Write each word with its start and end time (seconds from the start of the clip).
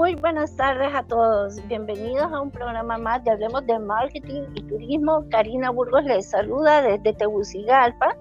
Muy 0.00 0.14
buenas 0.14 0.56
tardes 0.56 0.88
a 0.94 1.02
todos. 1.02 1.56
Bienvenidos 1.68 2.32
a 2.32 2.40
un 2.40 2.50
programa 2.50 2.96
más 2.96 3.22
de 3.22 3.32
Hablemos 3.32 3.66
de 3.66 3.78
Marketing 3.78 4.44
y 4.54 4.62
Turismo. 4.62 5.26
Karina 5.30 5.68
Burgos 5.68 6.04
les 6.04 6.30
saluda 6.30 6.80
desde 6.80 7.12
Tegucigalpa 7.12 8.16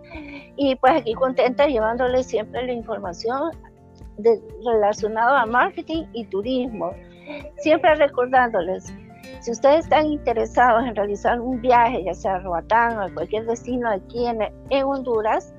y 0.57 0.75
pues 0.75 0.91
aquí 0.97 1.13
contenta 1.13 1.67
llevándoles 1.67 2.27
siempre 2.27 2.65
la 2.65 2.73
información 2.73 3.51
relacionada 4.65 5.41
a 5.41 5.45
marketing 5.45 6.03
y 6.11 6.25
turismo. 6.25 6.91
Siempre 7.59 7.95
recordándoles, 7.95 8.93
si 9.39 9.51
ustedes 9.51 9.85
están 9.85 10.07
interesados 10.07 10.83
en 10.83 10.97
realizar 10.97 11.39
un 11.39 11.61
viaje, 11.61 12.03
ya 12.03 12.13
sea 12.13 12.35
a 12.35 12.39
Roatán 12.39 12.97
o 12.97 13.03
a 13.03 13.09
cualquier 13.09 13.45
destino 13.45 13.89
aquí 13.89 14.25
en, 14.25 14.41
en 14.69 14.83
Honduras, 14.83 15.53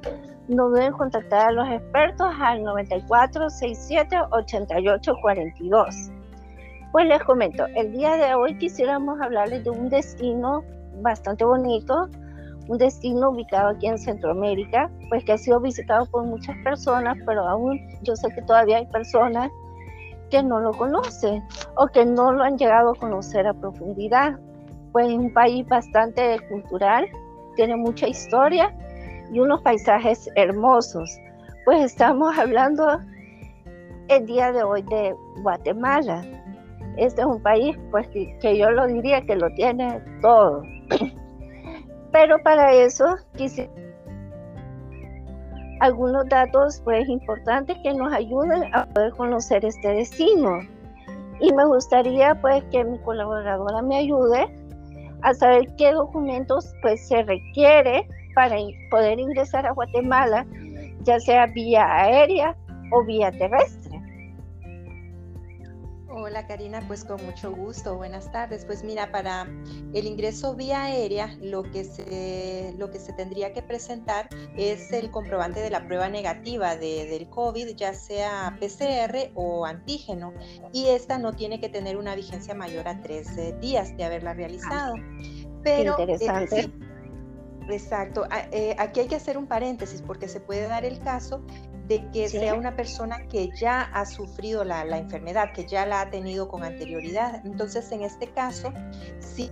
no 0.50 0.68
deben 0.70 0.92
contactar 0.92 1.48
a 1.48 1.52
los 1.52 1.68
expertos 1.68 2.28
al 2.40 2.62
94 2.64 3.50
67 3.50 4.16
88 4.30 5.12
42. 5.22 6.10
Pues 6.90 7.06
les 7.06 7.22
comento, 7.22 7.66
el 7.76 7.92
día 7.92 8.16
de 8.16 8.34
hoy 8.34 8.58
quisiéramos 8.58 9.20
hablarles 9.20 9.62
de 9.62 9.70
un 9.70 9.88
destino 9.88 10.64
bastante 11.02 11.44
bonito, 11.44 12.08
un 12.66 12.78
destino 12.78 13.30
ubicado 13.30 13.68
aquí 13.68 13.86
en 13.86 13.96
Centroamérica, 13.96 14.90
pues 15.08 15.24
que 15.24 15.32
ha 15.32 15.38
sido 15.38 15.60
visitado 15.60 16.06
por 16.06 16.24
muchas 16.24 16.56
personas, 16.64 17.16
pero 17.24 17.46
aún 17.46 17.78
yo 18.02 18.16
sé 18.16 18.28
que 18.34 18.42
todavía 18.42 18.78
hay 18.78 18.86
personas 18.86 19.50
que 20.30 20.42
no 20.42 20.58
lo 20.58 20.72
conocen 20.72 21.44
o 21.76 21.86
que 21.86 22.04
no 22.04 22.32
lo 22.32 22.42
han 22.42 22.58
llegado 22.58 22.90
a 22.90 22.94
conocer 22.96 23.46
a 23.46 23.54
profundidad. 23.54 24.36
Pues 24.90 25.06
es 25.08 25.14
un 25.14 25.32
país 25.32 25.66
bastante 25.68 26.40
cultural, 26.48 27.06
tiene 27.54 27.76
mucha 27.76 28.08
historia 28.08 28.74
y 29.32 29.40
unos 29.40 29.60
paisajes 29.62 30.28
hermosos. 30.34 31.10
Pues 31.64 31.84
estamos 31.84 32.36
hablando 32.38 33.00
el 34.08 34.26
día 34.26 34.52
de 34.52 34.62
hoy 34.62 34.82
de 34.82 35.14
Guatemala. 35.42 36.24
Este 36.96 37.20
es 37.20 37.26
un 37.26 37.40
país 37.42 37.78
pues 37.90 38.08
que, 38.08 38.58
yo 38.58 38.70
lo 38.70 38.86
diría 38.86 39.20
que 39.22 39.36
lo 39.36 39.50
tiene 39.54 40.02
todo. 40.20 40.62
Pero 42.12 42.42
para 42.42 42.72
eso 42.72 43.16
quise 43.36 43.70
algunos 45.78 46.28
datos 46.28 46.80
pues 46.84 47.08
importantes 47.08 47.76
que 47.82 47.94
nos 47.94 48.12
ayuden 48.12 48.74
a 48.74 48.86
poder 48.86 49.12
conocer 49.12 49.64
este 49.64 49.88
destino. 49.88 50.58
Y 51.40 51.52
me 51.52 51.64
gustaría 51.64 52.34
pues 52.40 52.62
que 52.64 52.84
mi 52.84 52.98
colaboradora 52.98 53.80
me 53.80 53.96
ayude 53.96 54.46
a 55.22 55.32
saber 55.34 55.68
qué 55.76 55.92
documentos 55.92 56.74
pues 56.82 57.06
se 57.06 57.22
requiere 57.22 58.06
para 58.40 58.56
poder 58.90 59.20
ingresar 59.20 59.66
a 59.66 59.72
Guatemala, 59.72 60.46
ya 61.02 61.20
sea 61.20 61.44
vía 61.44 61.84
aérea 61.94 62.56
o 62.90 63.04
vía 63.04 63.30
terrestre. 63.32 64.00
Hola 66.08 66.46
Karina, 66.46 66.82
pues 66.88 67.04
con 67.04 67.22
mucho 67.26 67.52
gusto, 67.52 67.96
buenas 67.96 68.32
tardes. 68.32 68.64
Pues 68.64 68.82
mira, 68.82 69.12
para 69.12 69.46
el 69.92 70.06
ingreso 70.06 70.56
vía 70.56 70.84
aérea 70.84 71.36
lo 71.42 71.64
que 71.64 71.84
se, 71.84 72.74
lo 72.78 72.90
que 72.90 72.98
se 72.98 73.12
tendría 73.12 73.52
que 73.52 73.60
presentar 73.60 74.30
es 74.56 74.90
el 74.90 75.10
comprobante 75.10 75.60
de 75.60 75.68
la 75.68 75.86
prueba 75.86 76.08
negativa 76.08 76.76
de, 76.76 77.06
del 77.10 77.28
COVID, 77.28 77.76
ya 77.76 77.92
sea 77.92 78.56
PCR 78.58 79.32
o 79.34 79.66
antígeno, 79.66 80.32
y 80.72 80.86
esta 80.86 81.18
no 81.18 81.34
tiene 81.34 81.60
que 81.60 81.68
tener 81.68 81.98
una 81.98 82.14
vigencia 82.14 82.54
mayor 82.54 82.88
a 82.88 83.02
tres 83.02 83.28
días 83.60 83.94
de 83.98 84.04
haberla 84.04 84.32
realizado. 84.32 84.94
Pero, 85.62 85.98
eh, 85.98 86.02
interesante. 86.02 86.89
Exacto. 87.72 88.26
Eh, 88.52 88.74
aquí 88.78 89.00
hay 89.00 89.06
que 89.06 89.16
hacer 89.16 89.38
un 89.38 89.46
paréntesis 89.46 90.02
porque 90.02 90.28
se 90.28 90.40
puede 90.40 90.66
dar 90.66 90.84
el 90.84 90.98
caso 91.00 91.42
de 91.86 92.08
que 92.12 92.28
sea 92.28 92.54
una 92.54 92.76
persona 92.76 93.26
que 93.26 93.50
ya 93.56 93.82
ha 93.82 94.06
sufrido 94.06 94.62
la, 94.64 94.96
enfermedad, 94.96 95.52
que 95.52 95.66
ya 95.66 95.86
la 95.86 96.02
ha 96.02 96.10
tenido 96.10 96.48
con 96.48 96.62
anterioridad. 96.62 97.44
Entonces, 97.44 97.90
en 97.90 98.02
este 98.02 98.28
caso, 98.28 98.72
si 99.18 99.50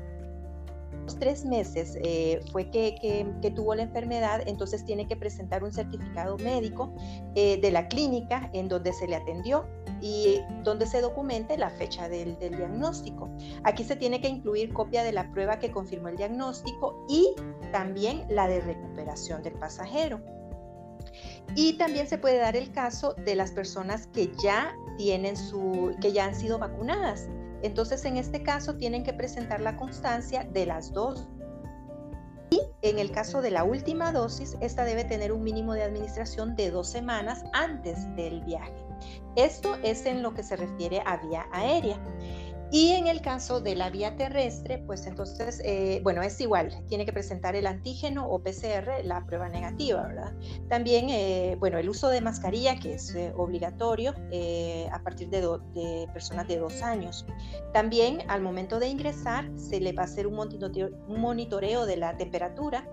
tres 1.16 1.44
meses 1.44 1.96
eh, 2.02 2.40
fue 2.52 2.70
que, 2.70 3.26
tuvo 3.54 3.74
la 3.74 3.82
enfermedad, 3.82 4.42
entonces 4.46 4.84
tiene 4.84 5.06
que 5.06 5.16
presentar 5.16 5.64
un 5.64 5.72
certificado 5.72 6.36
médico 6.38 6.94
eh, 7.34 7.58
de 7.60 7.70
la 7.70 7.88
clínica 7.88 8.50
en 8.52 8.68
donde 8.68 8.92
se 8.92 9.06
le 9.06 9.16
atendió 9.16 9.66
y 10.00 10.40
donde 10.62 10.86
se 10.86 11.00
documente 11.00 11.56
la 11.56 11.70
fecha 11.70 12.08
del, 12.08 12.36
diagnóstico. 12.38 13.28
Aquí 13.64 13.84
se 13.84 13.96
tiene 13.96 14.20
que 14.20 14.28
incluir 14.28 14.72
copia 14.72 15.02
de 15.02 15.12
la 15.12 15.30
prueba 15.32 15.58
que 15.58 15.70
confirmó 15.70 16.08
el 16.08 16.16
diagnóstico 16.16 17.04
y 17.08 17.34
también 17.72 18.24
la 18.28 18.48
de 18.48 18.60
recuperación 18.60 19.42
del 19.42 19.54
pasajero. 19.54 20.20
Y 21.54 21.74
también 21.74 22.06
se 22.06 22.18
puede 22.18 22.38
dar 22.38 22.56
el 22.56 22.72
caso 22.72 23.14
de 23.14 23.34
las 23.34 23.52
personas 23.52 24.06
que 24.08 24.30
ya 24.42 24.74
tienen 24.98 25.36
su, 25.36 25.96
que 26.00 26.12
ya 26.12 26.26
han 26.26 26.34
sido 26.34 26.58
vacunadas. 26.58 27.28
Entonces, 27.62 28.04
en 28.04 28.16
este 28.16 28.42
caso, 28.42 28.76
tienen 28.76 29.04
que 29.04 29.12
presentar 29.12 29.60
la 29.60 29.76
constancia 29.76 30.44
de 30.44 30.66
las 30.66 30.92
dos. 30.92 31.28
Y 32.50 32.60
en 32.82 32.98
el 32.98 33.10
caso 33.10 33.42
de 33.42 33.50
la 33.50 33.64
última 33.64 34.12
dosis, 34.12 34.56
esta 34.60 34.84
debe 34.84 35.04
tener 35.04 35.32
un 35.32 35.42
mínimo 35.42 35.74
de 35.74 35.82
administración 35.82 36.56
de 36.56 36.70
dos 36.70 36.88
semanas 36.88 37.44
antes 37.52 38.14
del 38.16 38.42
viaje. 38.42 38.72
Esto 39.36 39.76
es 39.82 40.06
en 40.06 40.22
lo 40.22 40.32
que 40.32 40.42
se 40.42 40.56
refiere 40.56 41.02
a 41.04 41.18
vía 41.18 41.46
aérea. 41.52 41.98
Y 42.70 42.90
en 42.90 43.06
el 43.06 43.22
caso 43.22 43.60
de 43.60 43.74
la 43.74 43.88
vía 43.88 44.14
terrestre, 44.16 44.82
pues 44.86 45.06
entonces, 45.06 45.62
eh, 45.64 46.00
bueno, 46.02 46.22
es 46.22 46.38
igual, 46.38 46.84
tiene 46.86 47.06
que 47.06 47.14
presentar 47.14 47.56
el 47.56 47.66
antígeno 47.66 48.28
o 48.28 48.40
PCR, 48.40 49.04
la 49.04 49.24
prueba 49.24 49.48
negativa, 49.48 50.02
¿verdad? 50.02 50.34
También, 50.68 51.08
eh, 51.08 51.56
bueno, 51.58 51.78
el 51.78 51.88
uso 51.88 52.08
de 52.08 52.20
mascarilla, 52.20 52.78
que 52.78 52.94
es 52.94 53.14
eh, 53.14 53.32
obligatorio 53.36 54.14
a 54.92 55.02
partir 55.02 55.30
de, 55.30 55.40
de, 55.40 56.08
personas 56.12 56.46
de 56.46 56.58
dos 56.58 56.82
años. 56.82 57.24
También, 57.72 58.22
al 58.28 58.42
momento 58.42 58.78
de 58.78 58.88
ingresar, 58.88 59.50
se 59.56 59.80
le 59.80 59.92
va 59.92 60.02
a 60.02 60.04
hacer 60.04 60.26
un 60.26 60.34
monitoreo 61.08 61.86
de 61.86 61.96
la 61.96 62.16
temperatura 62.18 62.86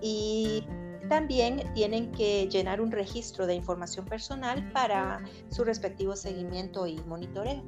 y 0.00 0.64
también 1.08 1.62
tienen 1.74 2.10
que 2.12 2.48
llenar 2.48 2.80
un 2.80 2.90
registro 2.90 3.46
de 3.46 3.54
información 3.54 4.06
personal 4.06 4.70
para 4.72 5.22
su 5.50 5.64
respectivo 5.64 6.16
seguimiento 6.16 6.86
y 6.86 6.96
monitoreo. 7.06 7.62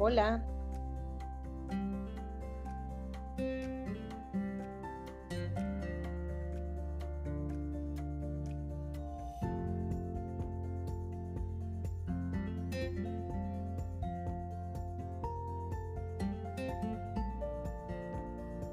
Hola. 0.00 0.40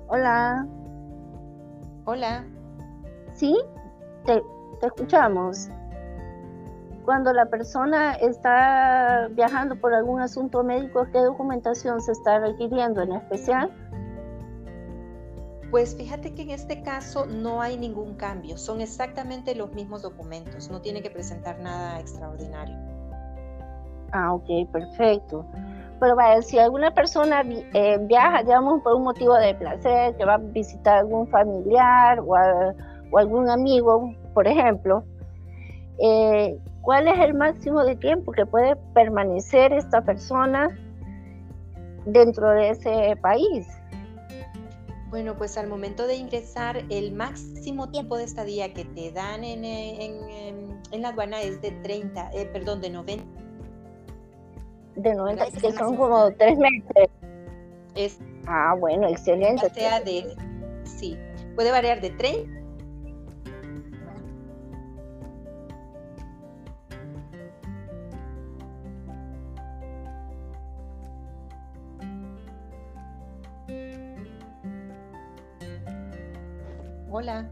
Hola. 0.07 0.67
Hola. 2.05 2.45
¿Sí? 3.33 3.57
Te, 4.25 4.43
te 4.79 4.85
escuchamos 4.85 5.69
cuando 7.05 7.31
la 7.31 7.45
persona 7.45 8.13
está 8.15 9.29
viajando 9.31 9.79
por 9.79 9.93
algún 9.93 10.19
asunto 10.19 10.63
médico, 10.63 11.07
¿qué 11.13 11.19
documentación 11.19 12.01
se 12.01 12.11
está 12.11 12.39
requiriendo 12.39 13.01
en 13.01 13.13
especial? 13.13 13.71
Pues 15.71 15.95
fíjate 15.95 16.33
que 16.33 16.43
en 16.43 16.51
este 16.51 16.81
caso 16.81 17.25
no 17.25 17.61
hay 17.61 17.77
ningún 17.77 18.15
cambio, 18.15 18.57
son 18.57 18.81
exactamente 18.81 19.55
los 19.55 19.71
mismos 19.73 20.01
documentos, 20.01 20.69
no 20.69 20.81
tiene 20.81 21.01
que 21.01 21.11
presentar 21.11 21.59
nada 21.59 21.99
extraordinario. 21.99 22.75
Ah, 24.11 24.33
ok, 24.33 24.69
perfecto. 24.71 25.45
Pero 25.99 26.15
vaya, 26.15 26.41
si 26.41 26.59
alguna 26.59 26.91
persona 26.91 27.43
eh, 27.45 27.97
viaja, 28.01 28.43
digamos, 28.43 28.81
por 28.81 28.95
un 28.95 29.03
motivo 29.03 29.35
de 29.35 29.55
placer, 29.55 30.15
que 30.17 30.25
va 30.25 30.35
a 30.35 30.37
visitar 30.37 30.99
algún 30.99 31.27
familiar 31.27 32.19
o, 32.19 32.35
o 33.11 33.17
algún 33.17 33.49
amigo, 33.49 34.13
por 34.33 34.47
ejemplo, 34.47 35.03
eh, 35.99 36.57
¿Cuál 36.85 37.07
es 37.07 37.19
el 37.19 37.33
máximo 37.33 37.83
de 37.83 37.95
tiempo 37.95 38.31
que 38.31 38.45
puede 38.45 38.75
permanecer 38.93 39.73
esta 39.73 40.01
persona 40.01 40.69
dentro 42.05 42.51
de 42.51 42.69
ese 42.69 43.17
país? 43.23 43.67
Bueno, 45.09 45.35
pues 45.35 45.57
al 45.57 45.67
momento 45.67 46.05
de 46.05 46.15
ingresar, 46.15 46.83
el 46.91 47.11
máximo 47.11 47.89
tiempo 47.89 48.17
de 48.17 48.25
estadía 48.25 48.71
que 48.71 48.85
te 48.85 49.11
dan 49.11 49.43
en, 49.43 49.65
en, 49.65 51.01
la 51.01 51.09
aduana 51.09 51.41
es 51.41 51.59
de 51.59 51.71
30, 51.71 52.29
eh, 52.33 52.45
perdón, 52.53 52.81
de 52.81 52.91
90. 52.91 53.25
De 54.97 55.15
90, 55.15 55.45
que 55.59 55.71
son 55.71 55.97
como 55.97 56.31
tres 56.33 56.55
meses. 56.59 58.19
ah, 58.45 58.75
bueno, 58.79 59.07
excelente. 59.07 59.71
Sea 59.71 60.01
de, 60.01 60.35
sí, 60.83 61.17
puede 61.55 61.71
variar 61.71 61.99
de 61.99 62.11
30 62.11 62.64
Hola. 77.17 77.49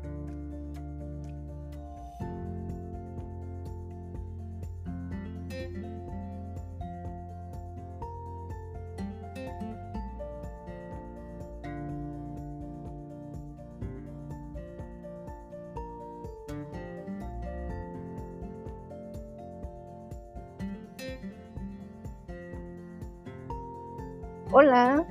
Hola. 24.51 25.07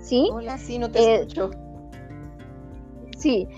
¿Sí? 0.00 0.30
Hola, 0.32 0.56
sí, 0.56 0.78
no 0.78 0.90
te 0.90 1.00
eh, 1.00 1.14
escucho. 1.16 1.63
Sí. 3.24 3.48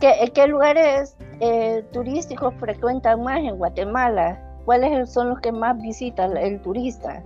¿Qué, 0.00 0.32
qué 0.34 0.48
lugares 0.48 1.16
eh, 1.38 1.84
turísticos 1.92 2.52
frecuentan 2.58 3.22
más 3.22 3.38
en 3.38 3.56
Guatemala? 3.56 4.42
¿Cuáles 4.64 5.12
son 5.12 5.28
los 5.28 5.38
que 5.38 5.52
más 5.52 5.80
visita 5.80 6.24
el, 6.24 6.60
turista? 6.60 7.22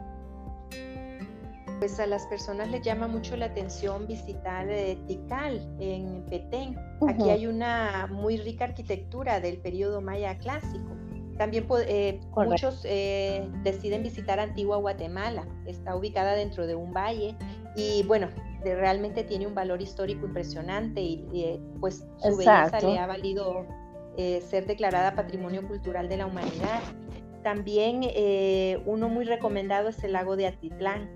Pues 1.79 1.99
a 1.99 2.06
las 2.06 2.27
personas 2.27 2.69
les 2.69 2.82
llama 2.82 3.09
mucho 3.09 3.35
la 3.35 3.47
atención 3.47 4.06
visitar 4.06 4.69
eh, 4.69 4.99
Tikal 5.06 5.75
en 5.81 6.23
Petén. 6.27 6.77
Aquí 7.09 7.31
hay 7.31 7.47
una 7.47 8.09
muy 8.12 8.37
rica 8.37 8.67
arquitectura 8.67 9.41
del 9.41 9.56
periodo 9.56 10.03
maya 10.03 10.37
clásico. 10.37 10.94
También 11.38 11.67
eh, 11.87 12.21
muchos 12.37 12.83
eh, 12.85 13.49
deciden 13.62 14.03
visitar 14.03 14.38
Antigua 14.38 14.76
Guatemala. 14.76 15.49
Está 15.65 15.97
ubicada 15.97 16.35
dentro 16.35 16.67
de 16.67 16.75
un 16.75 16.93
valle 16.93 17.35
y 17.75 18.03
bueno, 18.03 18.29
realmente 18.62 19.25
tiene 19.25 19.47
un 19.47 19.55
valor 19.55 19.81
histórico 19.81 20.27
impresionante 20.27 21.01
y, 21.01 21.27
eh, 21.35 21.61
pues 21.81 22.05
su 22.19 22.37
belleza 22.37 22.81
le 22.81 22.99
ha 22.99 23.07
valido 23.07 23.67
ser 24.49 24.67
declarada 24.67 25.15
Patrimonio 25.15 25.67
Cultural 25.67 26.09
de 26.09 26.19
la 26.19 26.27
Humanidad. 26.27 26.81
También 27.43 28.03
uno 28.85 29.09
muy 29.09 29.25
recomendado 29.25 29.89
es 29.89 30.05
el 30.05 30.12
lago 30.12 30.37
de 30.37 30.47
Atitlán, 30.47 31.09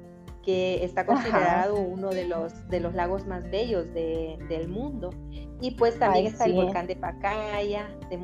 que 0.44 0.84
está 0.84 1.06
considerado 1.06 1.74
uno 1.76 2.10
de 2.10 2.26
los, 2.26 2.68
de 2.68 2.80
los 2.80 2.94
lagos 2.94 3.26
más 3.26 3.50
bellos 3.50 3.92
del 3.92 4.68
mundo. 4.68 5.10
Y 5.60 5.72
pues 5.72 5.98
también 5.98 6.26
está 6.26 6.44
el 6.44 6.54
volcán 6.54 6.86
de 6.86 6.96
Pacaya, 6.96 7.88
de 8.10 8.18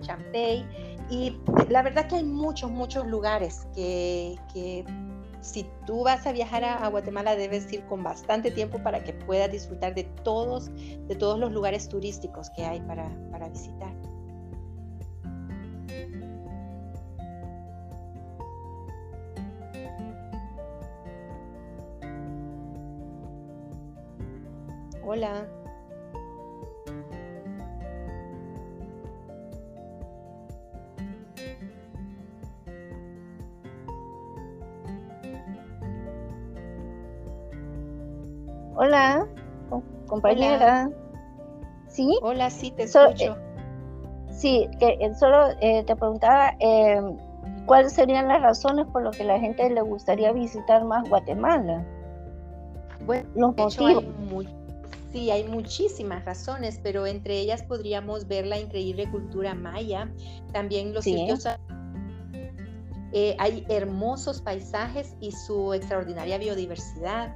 Champey. 0.00 0.66
Y 1.10 1.38
la 1.68 1.82
verdad 1.82 2.06
que 2.08 2.16
hay 2.16 2.24
muchos, 2.24 2.70
muchos 2.70 3.06
lugares 3.06 3.66
que, 3.74 4.36
si 5.40 5.66
tú 5.86 6.04
vas 6.04 6.26
a 6.26 6.32
viajar 6.32 6.64
a, 6.64 6.86
Guatemala 6.88 7.36
debes 7.36 7.72
ir 7.72 7.84
con 7.86 8.02
bastante 8.02 8.50
tiempo 8.50 8.82
para 8.82 9.04
que 9.04 9.12
puedas 9.12 9.50
disfrutar 9.50 9.94
de 9.94 10.04
todos, 10.24 10.70
de 10.74 11.14
todos 11.16 11.38
los 11.38 11.52
lugares 11.52 11.88
turísticos 11.88 12.50
que 12.50 12.64
hay 12.64 12.80
para, 12.80 13.08
para 13.30 13.48
visitar. 13.48 13.92
Hola. 25.02 25.57
Hola, 38.80 39.26
compañera. 40.06 40.88
¿Sí? 41.88 42.16
Hola, 42.22 42.48
sí, 42.48 42.70
te 42.70 42.84
escucho. 42.84 43.32
Eh, 43.32 43.36
sí, 44.30 44.68
que 44.78 44.96
eh, 45.00 45.14
solo 45.18 45.48
eh, 45.60 45.82
te 45.82 45.96
preguntaba 45.96 46.54
em, 46.60 47.16
cuáles 47.66 47.92
serían 47.94 48.28
las 48.28 48.40
razones 48.40 48.86
por 48.92 49.02
las 49.02 49.16
que 49.16 49.24
la 49.24 49.40
gente 49.40 49.68
le 49.68 49.80
gustaría 49.82 50.30
visitar 50.30 50.84
más 50.84 51.08
Guatemala. 51.08 51.84
Bueno, 53.04 53.28
los 53.34 53.56
motivos. 53.56 54.04
sí, 55.10 55.28
hay 55.32 55.42
muchísimas 55.48 56.24
razones, 56.24 56.78
pero 56.80 57.04
entre 57.04 57.36
ellas 57.36 57.64
podríamos 57.64 58.28
ver 58.28 58.46
la 58.46 58.60
increíble 58.60 59.10
cultura 59.10 59.56
maya, 59.56 60.08
también 60.52 60.94
los 60.94 61.02
sitios 61.02 61.48
hay 63.38 63.66
hermosos 63.68 64.40
paisajes 64.40 65.16
y 65.18 65.32
su 65.32 65.74
extraordinaria 65.74 66.38
biodiversidad 66.38 67.34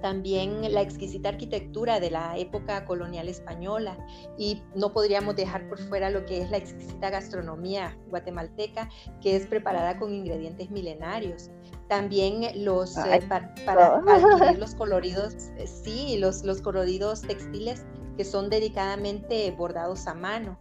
también 0.00 0.72
la 0.72 0.82
exquisita 0.82 1.30
arquitectura 1.30 2.00
de 2.00 2.10
la 2.10 2.36
época 2.36 2.84
colonial 2.84 3.28
española 3.28 3.98
y 4.38 4.62
no 4.74 4.92
podríamos 4.92 5.36
dejar 5.36 5.68
por 5.68 5.78
fuera 5.78 6.10
lo 6.10 6.24
que 6.24 6.42
es 6.42 6.50
la 6.50 6.58
exquisita 6.58 7.10
gastronomía 7.10 7.98
guatemalteca 8.08 8.88
que 9.20 9.36
es 9.36 9.46
preparada 9.46 9.98
con 9.98 10.12
ingredientes 10.12 10.70
milenarios. 10.70 11.50
También 11.88 12.64
los 12.64 12.96
eh, 12.98 13.22
para, 13.28 13.54
adquirir 14.06 14.58
los 14.58 14.74
coloridos, 14.74 15.34
eh, 15.56 15.66
sí, 15.66 16.16
los, 16.18 16.42
los 16.42 16.60
coloridos 16.60 17.22
textiles 17.22 17.84
que 18.16 18.24
son 18.24 18.50
dedicadamente 18.50 19.50
bordados 19.52 20.06
a 20.06 20.14
mano. 20.14 20.58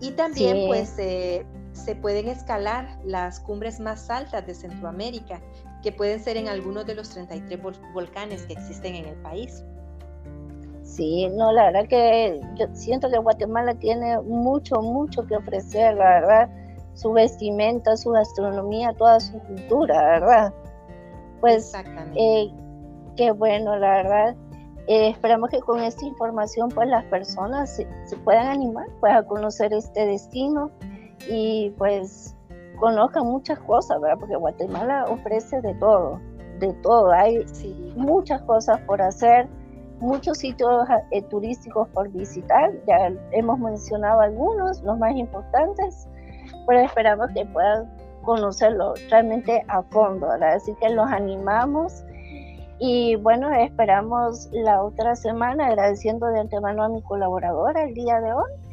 Y 0.00 0.12
también 0.12 0.66
pues 0.68 0.94
eh, 0.98 1.44
se 1.88 1.96
pueden 1.96 2.28
escalar 2.28 2.86
las 3.02 3.40
cumbres 3.40 3.80
más 3.80 4.10
altas 4.10 4.46
de 4.46 4.52
Centroamérica, 4.52 5.40
que 5.82 5.90
pueden 5.90 6.20
ser 6.20 6.36
en 6.36 6.46
algunos 6.46 6.84
de 6.84 6.94
los 6.94 7.08
33 7.08 7.58
volcanes 7.94 8.42
que 8.42 8.52
existen 8.52 8.94
en 8.94 9.06
el 9.06 9.14
país. 9.22 9.64
Sí, 10.82 11.30
no, 11.30 11.50
la 11.50 11.70
verdad 11.70 11.88
que 11.88 12.42
yo 12.56 12.66
siento 12.74 13.08
que 13.08 13.16
Guatemala 13.16 13.72
tiene 13.72 14.20
mucho, 14.20 14.82
mucho 14.82 15.26
que 15.26 15.36
ofrecer, 15.36 15.94
la 15.94 16.20
verdad, 16.20 16.50
su 16.92 17.10
vestimenta, 17.10 17.96
su 17.96 18.10
gastronomía, 18.10 18.92
toda 18.92 19.18
su 19.18 19.38
cultura, 19.44 20.20
¿verdad? 20.20 20.52
Pues, 21.40 21.72
eh, 22.16 22.52
qué 23.16 23.30
bueno, 23.30 23.78
la 23.78 24.02
verdad. 24.02 24.36
Eh, 24.88 25.08
esperamos 25.08 25.48
que 25.48 25.60
con 25.60 25.80
esta 25.80 26.04
información, 26.04 26.68
pues 26.68 26.86
las 26.86 27.04
personas 27.06 27.74
se, 27.76 27.88
se 28.04 28.16
puedan 28.18 28.46
animar 28.48 28.88
pues, 29.00 29.14
a 29.14 29.22
conocer 29.22 29.72
este 29.72 30.04
destino 30.04 30.70
y 31.26 31.70
pues 31.78 32.36
conozcan 32.78 33.26
muchas 33.26 33.58
cosas, 33.60 34.00
¿verdad? 34.00 34.18
Porque 34.18 34.36
Guatemala 34.36 35.04
ofrece 35.08 35.60
de 35.60 35.74
todo, 35.74 36.20
de 36.60 36.72
todo. 36.82 37.10
Hay 37.12 37.44
muchas 37.96 38.40
cosas 38.42 38.80
por 38.82 39.02
hacer, 39.02 39.48
muchos 40.00 40.38
sitios 40.38 40.86
eh, 41.10 41.22
turísticos 41.22 41.88
por 41.88 42.10
visitar. 42.10 42.72
Ya 42.86 43.12
hemos 43.32 43.58
mencionado 43.58 44.20
algunos, 44.20 44.80
los 44.82 44.98
más 44.98 45.14
importantes, 45.16 46.08
pero 46.66 46.80
esperamos 46.80 47.28
que 47.34 47.44
puedan 47.46 47.90
conocerlo 48.22 48.94
realmente 49.10 49.64
a 49.68 49.82
fondo, 49.82 50.28
¿verdad? 50.28 50.54
Así 50.54 50.74
que 50.80 50.88
los 50.90 51.06
animamos. 51.10 52.04
Y 52.80 53.16
bueno, 53.16 53.52
esperamos 53.52 54.48
la 54.52 54.84
otra 54.84 55.16
semana, 55.16 55.66
agradeciendo 55.66 56.28
de 56.28 56.40
antemano 56.40 56.84
a 56.84 56.88
mi 56.88 57.02
colaboradora 57.02 57.82
el 57.82 57.94
día 57.94 58.20
de 58.20 58.32
hoy 58.32 58.67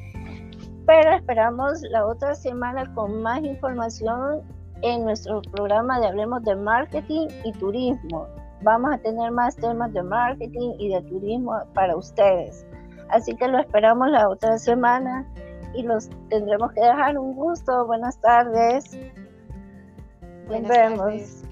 pero 0.86 1.12
esperamos 1.15 1.82
la 1.89 2.06
otra 2.06 2.36
semana 2.36 2.92
con 2.94 3.22
más 3.22 3.42
información 3.44 4.42
en 4.82 5.04
nuestro 5.04 5.42
programa 5.42 6.00
de 6.00 6.08
Hablemos 6.08 6.44
de 6.44 6.56
Marketing 6.56 7.27
y 7.44 7.51
Turismo. 7.54 8.27
Vamos 8.62 8.94
a 8.94 8.98
tener 9.00 9.32
más 9.32 9.56
temas 9.56 9.92
de 9.94 10.04
marketing 10.04 10.74
y 10.80 10.89
de 10.89 11.01
turismo 11.04 11.54
para 11.74 11.96
ustedes. 11.96 12.65
Así 13.10 13.36
que 13.36 13.48
lo 13.48 13.60
esperamos 13.60 14.10
la 14.10 14.30
otra 14.30 14.58
semana 14.58 15.25
y 15.74 15.84
los 15.84 16.10
tendremos 16.30 16.72
que 16.74 16.82
dejar 16.82 17.18
un 17.18 17.36
gusto. 17.36 17.86
Buenas 17.86 18.20
tardes. 18.22 18.98
Buenas 20.48 20.70
Nos 20.70 20.70
vemos. 20.70 21.45